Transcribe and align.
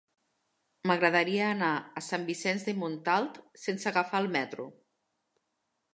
M'agradaria 0.91 1.49
anar 1.49 1.69
a 2.01 2.03
Sant 2.07 2.25
Vicenç 2.31 2.65
de 2.69 2.75
Montalt 2.85 3.39
sense 3.67 3.93
agafar 3.93 4.23
el 4.25 4.31
metro. 4.41 4.71